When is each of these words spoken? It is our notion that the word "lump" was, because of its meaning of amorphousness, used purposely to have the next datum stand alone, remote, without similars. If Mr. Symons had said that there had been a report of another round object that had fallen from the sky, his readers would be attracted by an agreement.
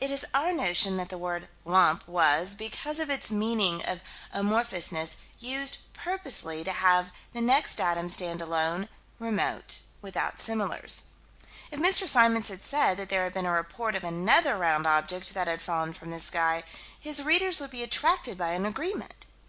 It 0.00 0.12
is 0.12 0.24
our 0.32 0.52
notion 0.52 0.98
that 0.98 1.08
the 1.08 1.18
word 1.18 1.48
"lump" 1.64 2.06
was, 2.06 2.54
because 2.54 3.00
of 3.00 3.10
its 3.10 3.32
meaning 3.32 3.84
of 3.84 4.02
amorphousness, 4.32 5.16
used 5.40 5.78
purposely 5.92 6.62
to 6.62 6.70
have 6.70 7.10
the 7.32 7.40
next 7.40 7.74
datum 7.74 8.08
stand 8.08 8.40
alone, 8.40 8.88
remote, 9.18 9.80
without 10.00 10.38
similars. 10.38 11.06
If 11.72 11.80
Mr. 11.80 12.08
Symons 12.08 12.46
had 12.50 12.62
said 12.62 12.98
that 12.98 13.08
there 13.08 13.24
had 13.24 13.34
been 13.34 13.46
a 13.46 13.50
report 13.50 13.96
of 13.96 14.04
another 14.04 14.56
round 14.56 14.86
object 14.86 15.34
that 15.34 15.48
had 15.48 15.60
fallen 15.60 15.92
from 15.92 16.12
the 16.12 16.20
sky, 16.20 16.62
his 16.96 17.24
readers 17.24 17.58
would 17.60 17.70
be 17.70 17.82
attracted 17.82 18.38
by 18.38 18.52
an 18.52 18.64
agreement. 18.64 19.26